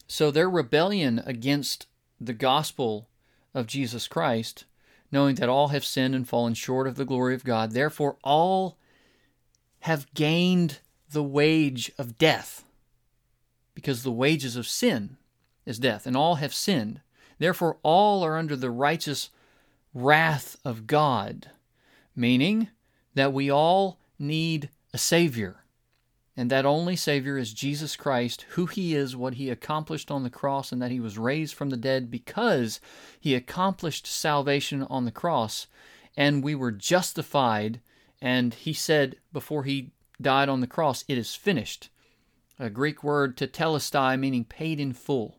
So 0.08 0.30
their 0.30 0.50
rebellion 0.50 1.22
against 1.26 1.88
the 2.22 2.34
gospel 2.34 3.10
of 3.54 3.68
Jesus 3.68 4.08
Christ, 4.08 4.66
knowing 5.12 5.36
that 5.36 5.50
all 5.50 5.70
have 5.70 5.86
sinned 5.86 6.14
and 6.14 6.28
fallen 6.28 6.54
short 6.54 6.88
of 6.88 6.96
the 6.96 7.06
glory 7.06 7.34
of 7.34 7.44
God, 7.44 7.72
therefore 7.72 8.18
all 8.24 8.78
have 9.82 10.12
gained 10.14 10.80
the 11.12 11.24
wage 11.24 11.92
of 11.98 12.18
death, 12.18 12.66
because 13.74 14.04
the 14.04 14.12
wages 14.12 14.56
of 14.56 14.68
sin 14.68 15.18
is 15.66 15.80
death, 15.80 16.06
and 16.06 16.16
all 16.16 16.36
have 16.36 16.54
sinned. 16.54 17.02
Therefore, 17.38 17.78
all 17.84 18.24
are 18.24 18.38
under 18.38 18.56
the 18.56 18.72
righteous 18.72 19.30
wrath 19.94 20.58
of 20.64 20.88
God, 20.88 21.52
meaning 22.16 22.70
that 23.14 23.34
we 23.34 23.50
all 23.50 24.00
need 24.18 24.70
a 24.94 24.98
Savior. 24.98 25.58
And 26.38 26.50
that 26.52 26.66
only 26.66 26.98
Savior 26.98 27.38
is 27.38 27.54
Jesus 27.54 27.96
Christ, 27.96 28.46
who 28.50 28.66
He 28.66 28.94
is, 28.94 29.16
what 29.16 29.36
He 29.36 29.50
accomplished 29.50 30.12
on 30.12 30.24
the 30.24 30.30
cross, 30.30 30.72
and 30.72 30.82
that 30.82 30.92
He 30.92 31.00
was 31.00 31.18
raised 31.18 31.56
from 31.56 31.70
the 31.70 31.78
dead 31.78 32.12
because 32.12 32.82
He 33.20 33.36
accomplished 33.36 34.06
salvation 34.06 34.84
on 34.84 35.06
the 35.06 35.12
cross. 35.12 35.68
And 36.18 36.44
we 36.44 36.56
were 36.56 36.72
justified 36.72 37.80
and 38.22 38.54
he 38.54 38.74
said 38.74 39.18
before 39.34 39.64
he 39.64 39.92
died 40.22 40.50
on 40.50 40.62
the 40.62 40.68
cross, 40.68 41.04
It 41.08 41.18
is 41.18 41.36
finished. 41.36 41.90
A 42.58 42.70
Greek 42.70 43.04
word 43.04 43.38
tetelestai, 43.38 44.18
meaning 44.18 44.46
paid 44.46 44.80
in 44.80 44.94
full. 44.94 45.38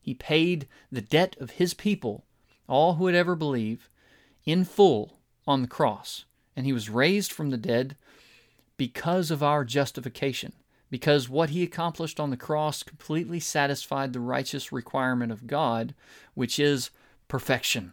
He 0.00 0.14
paid 0.14 0.66
the 0.90 1.00
debt 1.00 1.36
of 1.38 1.52
his 1.52 1.74
people, 1.74 2.24
all 2.68 2.94
who 2.94 3.04
would 3.04 3.14
ever 3.14 3.34
believe, 3.34 3.88
in 4.44 4.64
full 4.64 5.18
on 5.46 5.62
the 5.62 5.68
cross. 5.68 6.24
And 6.56 6.66
he 6.66 6.72
was 6.72 6.90
raised 6.90 7.32
from 7.32 7.50
the 7.50 7.56
dead 7.56 7.96
because 8.76 9.30
of 9.30 9.42
our 9.42 9.64
justification, 9.64 10.52
because 10.90 11.28
what 11.28 11.50
he 11.50 11.62
accomplished 11.62 12.18
on 12.18 12.30
the 12.30 12.36
cross 12.36 12.82
completely 12.82 13.40
satisfied 13.40 14.12
the 14.12 14.20
righteous 14.20 14.72
requirement 14.72 15.30
of 15.30 15.46
God, 15.46 15.94
which 16.34 16.58
is 16.58 16.90
perfection. 17.28 17.92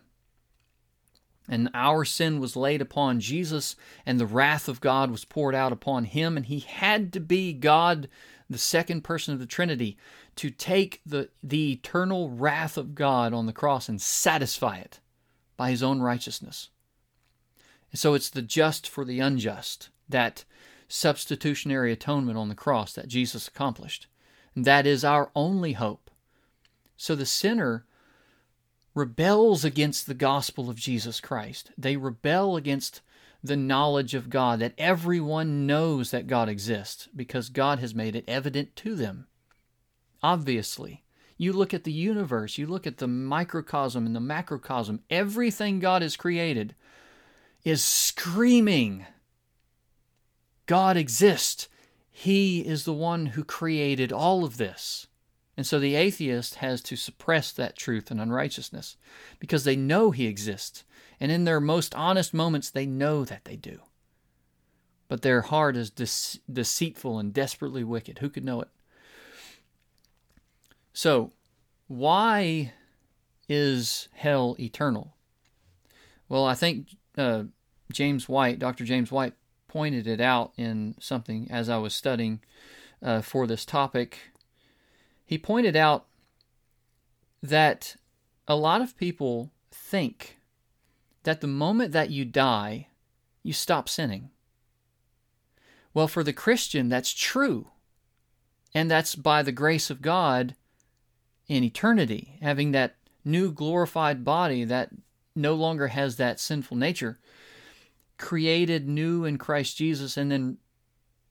And 1.50 1.70
our 1.74 2.04
sin 2.04 2.40
was 2.40 2.58
laid 2.58 2.82
upon 2.82 3.22
Jesus, 3.22 3.76
and 4.06 4.20
the 4.20 4.26
wrath 4.26 4.68
of 4.68 4.82
God 4.82 5.12
was 5.12 5.24
poured 5.24 5.56
out 5.56 5.72
upon 5.72 6.04
him. 6.04 6.36
And 6.36 6.46
he 6.46 6.60
had 6.60 7.14
to 7.14 7.22
be 7.22 7.54
God, 7.54 8.10
the 8.50 8.58
second 8.58 9.04
person 9.04 9.34
of 9.34 9.40
the 9.40 9.46
Trinity, 9.46 9.98
to 10.38 10.50
take 10.50 11.02
the, 11.06 11.30
the 11.44 11.74
eternal 11.74 12.30
wrath 12.30 12.78
of 12.78 12.96
God 12.96 13.34
on 13.34 13.46
the 13.46 13.54
cross 13.54 13.90
and 13.90 14.02
satisfy 14.02 14.78
it 14.78 15.00
by 15.58 15.72
his 15.72 15.84
own 15.84 16.00
righteousness. 16.00 16.70
And 17.92 18.00
so 18.00 18.14
it's 18.14 18.30
the 18.30 18.42
just 18.42 18.88
for 18.88 19.04
the 19.04 19.20
unjust, 19.20 19.90
that 20.08 20.46
substitutionary 20.88 21.92
atonement 21.92 22.38
on 22.38 22.50
the 22.50 22.56
cross 22.56 22.94
that 22.94 23.08
Jesus 23.08 23.48
accomplished. 23.48 24.08
And 24.56 24.66
that 24.66 24.86
is 24.88 25.04
our 25.04 25.32
only 25.36 25.74
hope. 25.74 26.10
So 26.96 27.16
the 27.16 27.26
sinner 27.26 27.86
rebels 28.94 29.64
against 29.64 30.08
the 30.08 30.14
gospel 30.14 30.70
of 30.70 30.76
Jesus 30.76 31.20
Christ. 31.20 31.72
They 31.78 31.98
rebel 31.98 32.56
against 32.56 33.02
the 33.44 33.56
knowledge 33.58 34.14
of 34.16 34.30
God, 34.30 34.60
that 34.60 34.74
everyone 34.78 35.68
knows 35.68 36.12
that 36.12 36.28
God 36.28 36.50
exists 36.50 37.08
because 37.16 37.50
God 37.50 37.80
has 37.80 37.94
made 37.94 38.16
it 38.16 38.26
evident 38.28 38.76
to 38.78 38.96
them. 38.96 39.28
Obviously, 40.24 41.04
you 41.38 41.54
look 41.54 41.74
at 41.74 41.84
the 41.84 41.92
universe, 41.92 42.58
you 42.58 42.66
look 42.66 42.88
at 42.88 42.98
the 42.98 43.08
microcosm 43.08 44.06
and 44.06 44.16
the 44.16 44.20
macrocosm, 44.20 45.02
everything 45.10 45.80
God 45.80 46.02
has 46.02 46.18
created 46.18 46.76
is 47.64 47.84
screaming 47.84 49.06
God 50.68 50.98
exists. 50.98 51.68
He 52.12 52.60
is 52.60 52.84
the 52.84 52.94
one 52.94 53.28
who 53.28 53.44
created 53.44 54.12
all 54.12 54.44
of 54.44 54.58
this. 54.58 55.08
And 55.56 55.66
so 55.66 55.80
the 55.80 55.96
atheist 55.96 56.56
has 56.56 56.82
to 56.84 56.96
suppress 56.96 57.52
that 57.54 57.76
truth 57.76 58.12
and 58.12 58.22
unrighteousness 58.22 58.96
because 59.40 59.64
they 59.64 59.76
know 59.76 60.12
he 60.12 60.28
exists. 60.28 60.84
And 61.20 61.32
in 61.32 61.46
their 61.46 61.60
most 61.60 61.96
honest 61.96 62.34
moments, 62.34 62.70
they 62.70 62.86
know 62.86 63.26
that 63.26 63.46
they 63.46 63.56
do. 63.56 63.80
But 65.08 65.24
their 65.24 65.42
heart 65.42 65.76
is 65.76 65.90
dece- 65.90 66.40
deceitful 66.52 67.18
and 67.18 67.34
desperately 67.34 67.84
wicked. 67.84 68.20
Who 68.20 68.30
could 68.30 68.46
know 68.46 68.62
it? 68.62 68.68
So, 70.98 71.32
why 71.86 72.74
is 73.48 74.10
hell 74.14 74.56
eternal? 74.60 75.14
Well, 76.28 76.44
I 76.44 76.56
think 76.56 76.88
uh, 77.16 77.44
James 77.92 78.28
White, 78.28 78.58
Dr. 78.58 78.84
James 78.84 79.12
White, 79.12 79.36
pointed 79.68 80.08
it 80.08 80.20
out 80.20 80.54
in 80.58 80.96
something 81.00 81.52
as 81.52 81.70
I 81.70 81.78
was 81.78 81.94
studying 81.94 82.40
uh, 83.04 83.22
for 83.22 83.46
this 83.46 83.64
topic. 83.64 84.18
He 85.24 85.38
pointed 85.38 85.76
out 85.76 86.08
that 87.44 87.96
a 88.48 88.56
lot 88.56 88.82
of 88.82 88.98
people 88.98 89.52
think 89.70 90.40
that 91.22 91.42
the 91.42 91.48
moment 91.48 91.92
that 91.92 92.10
you 92.10 92.26
die, 92.26 92.88
you 93.44 93.54
stop 93.54 93.88
sinning. 93.88 94.32
Well, 95.94 96.08
for 96.08 96.24
the 96.24 96.34
Christian, 96.34 96.90
that's 96.90 97.14
true. 97.14 97.68
And 98.74 98.90
that's 98.90 99.14
by 99.14 99.44
the 99.44 99.52
grace 99.52 99.92
of 99.92 100.02
God 100.02 100.56
in 101.48 101.64
eternity, 101.64 102.38
having 102.42 102.72
that 102.72 102.96
new 103.24 103.52
glorified 103.52 104.24
body 104.24 104.64
that 104.64 104.90
no 105.36 105.54
longer 105.54 105.88
has 105.88 106.16
that 106.16 106.40
sinful 106.40 106.78
nature, 106.78 107.20
created 108.18 108.88
new 108.88 109.26
in 109.26 109.38
Christ 109.38 109.78
Jesus, 109.78 110.18
and 110.18 110.32
then, 110.32 110.58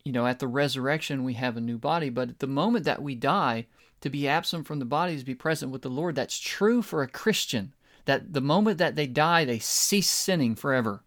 you 0.05 0.13
know, 0.13 0.27
at 0.27 0.39
the 0.39 0.49
resurrection, 0.49 1.25
we 1.25 1.35
have 1.35 1.57
a 1.57 1.61
new 1.61 1.79
body. 1.79 2.09
But 2.09 2.29
at 2.29 2.39
the 2.39 2.47
moment 2.47 2.85
that 2.85 3.03
we 3.03 3.15
die, 3.15 3.67
to 4.01 4.11
be 4.11 4.29
absent 4.29 4.67
from 4.67 4.79
the 4.79 4.85
body 4.85 5.15
is 5.15 5.21
to 5.23 5.27
be 5.27 5.35
present 5.35 5.73
with 5.73 5.83
the 5.83 5.89
Lord. 5.89 6.15
That's 6.15 6.39
true 6.39 6.83
for 6.83 7.03
a 7.03 7.09
Christian, 7.09 7.75
that 8.05 8.33
the 8.33 8.41
moment 8.41 8.79
that 8.79 8.95
they 8.95 9.07
die, 9.07 9.45
they 9.45 9.59
cease 9.59 10.09
sinning 10.09 10.55
forever. 10.55 11.03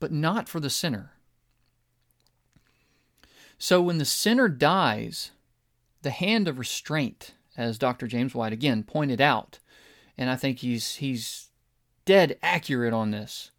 But 0.00 0.12
not 0.12 0.48
for 0.48 0.60
the 0.60 0.70
sinner. 0.70 1.12
So 3.56 3.80
when 3.80 3.98
the 3.98 4.04
sinner 4.04 4.48
dies, 4.48 5.30
the 6.02 6.10
hand 6.10 6.48
of 6.48 6.58
restraint, 6.58 7.32
as 7.58 7.76
Dr. 7.76 8.06
James 8.06 8.34
White 8.34 8.52
again 8.52 8.84
pointed 8.84 9.20
out, 9.20 9.58
and 10.16 10.30
I 10.30 10.36
think 10.36 10.60
he's 10.60 10.94
he's 10.96 11.48
dead 12.06 12.38
accurate 12.42 12.94
on 12.94 13.10
this. 13.10 13.50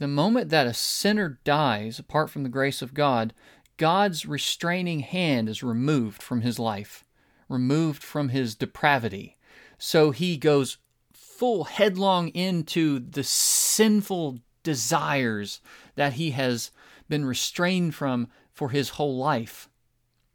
The 0.00 0.08
moment 0.08 0.48
that 0.48 0.66
a 0.66 0.74
sinner 0.74 1.38
dies 1.44 2.00
apart 2.00 2.30
from 2.30 2.42
the 2.42 2.48
grace 2.48 2.82
of 2.82 2.94
God, 2.94 3.32
God's 3.76 4.26
restraining 4.26 5.00
hand 5.00 5.48
is 5.48 5.62
removed 5.62 6.22
from 6.22 6.40
his 6.40 6.58
life, 6.58 7.04
removed 7.48 8.02
from 8.02 8.30
his 8.30 8.56
depravity. 8.56 9.36
So 9.78 10.10
he 10.10 10.36
goes 10.36 10.78
full 11.12 11.64
headlong 11.64 12.28
into 12.28 12.98
the 12.98 13.24
sinful 13.24 14.38
desires 14.62 15.60
that 15.94 16.14
he 16.14 16.30
has 16.30 16.70
been 17.08 17.24
restrained 17.24 17.94
from 17.94 18.28
for 18.52 18.70
his 18.70 18.90
whole 18.90 19.16
life 19.16 19.68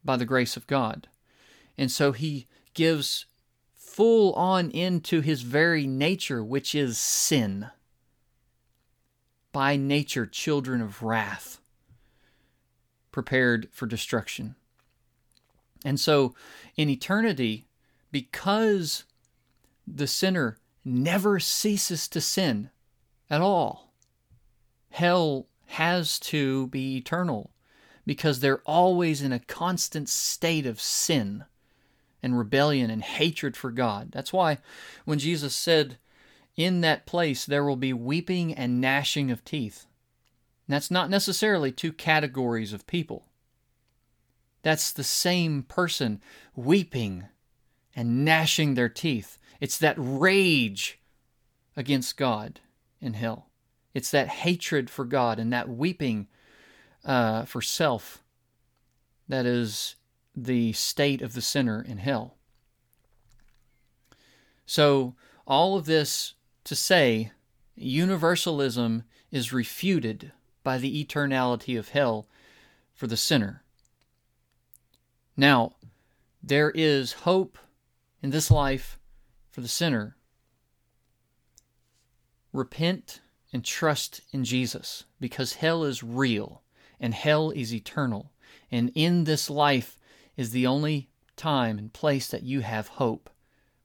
by 0.06 0.16
the 0.16 0.26
grace 0.26 0.56
of 0.56 0.68
God. 0.68 1.08
And 1.78 1.90
so 1.90 2.12
he 2.12 2.46
gives 2.74 3.26
full 3.74 4.34
on 4.34 4.72
into 4.72 5.22
his 5.22 5.42
very 5.42 5.88
nature, 5.88 6.44
which 6.44 6.74
is 6.76 6.98
sin. 6.98 7.68
By 9.52 9.76
nature, 9.76 10.26
children 10.26 10.82
of 10.82 11.02
wrath, 11.02 11.60
prepared 13.12 13.68
for 13.72 13.88
destruction. 13.88 14.56
And 15.84 16.00
so, 16.00 16.36
in 16.76 16.90
eternity, 16.90 17.68
because 18.12 19.06
the 19.88 20.08
sinner 20.08 20.58
never 20.86 21.40
ceases 21.40 22.08
to 22.10 22.22
sin 22.22 22.70
at 23.30 23.42
all, 23.42 23.94
hell 24.92 25.48
has 25.68 26.20
to 26.20 26.68
be 26.68 26.98
eternal 26.98 27.52
because 28.06 28.40
they're 28.40 28.62
always 28.66 29.22
in 29.22 29.32
a 29.32 29.40
constant 29.40 30.10
state 30.10 30.66
of 30.66 30.82
sin 30.82 31.46
and 32.22 32.38
rebellion 32.38 32.90
and 32.90 33.02
hatred 33.02 33.56
for 33.56 33.72
God. 33.72 34.12
That's 34.12 34.34
why 34.34 34.60
when 35.06 35.20
Jesus 35.20 35.56
said, 35.56 35.98
In 36.56 36.82
that 36.82 37.06
place 37.06 37.46
there 37.46 37.64
will 37.64 37.76
be 37.76 37.94
weeping 37.94 38.54
and 38.54 38.82
gnashing 38.82 39.32
of 39.32 39.46
teeth, 39.46 39.86
that's 40.68 40.92
not 40.92 41.10
necessarily 41.10 41.72
two 41.72 41.92
categories 41.92 42.74
of 42.74 42.86
people. 42.86 43.26
That's 44.62 44.92
the 44.92 45.04
same 45.04 45.64
person 45.64 46.22
weeping 46.56 47.26
and 47.96 48.24
gnashing 48.24 48.76
their 48.76 48.90
teeth. 48.90 49.38
It's 49.60 49.78
that 49.80 49.96
rage 49.98 51.00
against 51.76 52.18
God 52.18 52.60
in 53.02 53.14
hell. 53.14 53.48
It's 53.94 54.12
that 54.12 54.28
hatred 54.28 54.90
for 54.90 55.06
God 55.06 55.40
and 55.40 55.52
that 55.52 55.70
weeping 55.70 56.28
uh, 57.04 57.46
for 57.46 57.62
self 57.62 58.24
that 59.28 59.46
is 59.46 59.96
the 60.46 60.74
state 60.74 61.22
of 61.22 61.34
the 61.34 61.42
sinner 61.42 61.82
in 61.82 61.98
hell. 61.98 62.36
So, 64.66 65.16
all 65.48 65.76
of 65.76 65.86
this 65.86 66.36
to 66.66 66.76
say, 66.76 67.32
universalism 67.76 69.04
is 69.32 69.54
refuted 69.54 70.32
by 70.64 70.78
the 70.78 71.04
eternality 71.04 71.78
of 71.78 71.90
hell 71.90 72.28
for 72.94 73.08
the 73.08 73.18
sinner. 73.18 73.64
Now, 75.36 75.74
there 76.44 76.72
is 76.72 77.14
hope 77.14 77.58
in 78.22 78.30
this 78.30 78.52
life 78.52 79.00
for 79.50 79.62
the 79.62 79.68
sinner. 79.68 80.16
Repent 82.54 83.22
and 83.52 83.64
trust 83.64 84.22
in 84.32 84.44
Jesus 84.44 85.06
because 85.20 85.54
hell 85.56 85.84
is 85.84 86.04
real 86.04 86.62
and 87.00 87.14
hell 87.14 87.52
is 87.52 87.74
eternal. 87.74 88.32
And 88.72 88.92
in 88.96 89.24
this 89.24 89.50
life, 89.50 89.99
is 90.40 90.52
the 90.52 90.66
only 90.66 91.10
time 91.36 91.78
and 91.78 91.92
place 91.92 92.30
that 92.30 92.44
you 92.44 92.62
have 92.62 92.88
hope. 92.88 93.30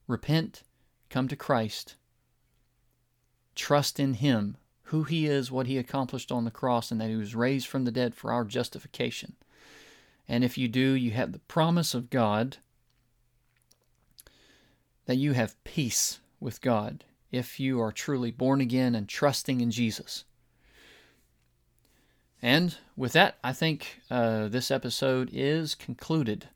Repent, 0.07 0.63
come 1.09 1.27
to 1.27 1.35
Christ, 1.35 1.97
trust 3.55 3.99
in 3.99 4.13
Him, 4.13 4.55
who 4.83 5.03
He 5.03 5.25
is, 5.25 5.51
what 5.51 5.67
He 5.67 5.77
accomplished 5.77 6.31
on 6.31 6.45
the 6.45 6.51
cross, 6.51 6.91
and 6.91 7.01
that 7.01 7.09
He 7.09 7.17
was 7.17 7.35
raised 7.35 7.67
from 7.67 7.83
the 7.83 7.91
dead 7.91 8.15
for 8.15 8.31
our 8.31 8.45
justification. 8.45 9.35
And 10.29 10.45
if 10.45 10.57
you 10.57 10.69
do, 10.69 10.93
you 10.93 11.11
have 11.11 11.33
the 11.33 11.39
promise 11.39 11.93
of 11.93 12.09
God 12.09 12.55
that 15.07 15.17
you 15.17 15.33
have 15.33 15.61
peace 15.65 16.21
with 16.39 16.61
God 16.61 17.03
if 17.33 17.59
you 17.59 17.81
are 17.81 17.91
truly 17.91 18.31
born 18.31 18.61
again 18.61 18.95
and 18.95 19.09
trusting 19.09 19.59
in 19.59 19.71
Jesus. 19.71 20.23
And 22.41 22.77
with 22.95 23.13
that, 23.13 23.37
I 23.43 23.53
think 23.53 24.01
uh, 24.11 24.47
this 24.47 24.69
episode 24.69 25.29
is 25.33 25.75
concluded. 25.75 26.49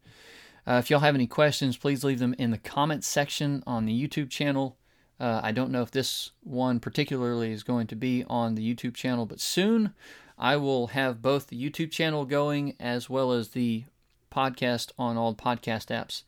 Uh, 0.68 0.74
if 0.74 0.90
y'all 0.90 1.00
have 1.00 1.16
any 1.16 1.28
questions, 1.28 1.78
please 1.78 2.04
leave 2.04 2.20
them 2.20 2.36
in 2.38 2.52
the 2.52 2.58
comments 2.58 3.08
section 3.08 3.64
on 3.66 3.86
the 3.86 4.08
YouTube 4.08 4.30
channel. 4.30 4.78
Uh, 5.20 5.42
I 5.44 5.52
don't 5.52 5.72
know 5.72 5.82
if 5.82 5.92
this 5.92 6.32
one 6.44 6.80
particularly 6.80 7.52
is 7.52 7.64
going 7.64 7.88
to 7.88 7.96
be 7.96 8.24
on 8.30 8.56
the 8.56 8.76
YouTube 8.76 8.94
channel, 8.94 9.26
but 9.26 9.40
soon 9.40 9.94
I 10.38 10.56
will 10.56 10.88
have 10.88 11.22
both 11.22 11.48
the 11.48 11.62
YouTube 11.62 11.92
channel 11.92 12.24
going 12.26 12.76
as 12.80 13.10
well 13.10 13.32
as 13.32 13.50
the 13.50 13.84
podcast 14.32 14.92
on 14.98 15.18
all 15.18 15.34
the 15.34 15.42
podcast 15.42 15.88
apps. 15.88 16.24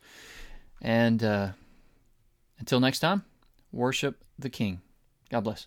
And 0.80 1.22
uh, 1.22 1.50
until 2.58 2.80
next 2.80 2.98
time, 2.98 3.24
worship 3.70 4.24
the 4.38 4.50
King. 4.50 4.80
God 5.30 5.44
bless. 5.44 5.60